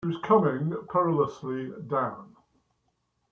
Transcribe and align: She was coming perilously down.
She 0.03 0.07
was 0.13 0.17
coming 0.23 0.73
perilously 0.89 1.69
down. 1.85 2.35